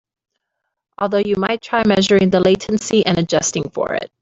[0.97, 4.11] Although you might try measuring the latency and adjusting for it.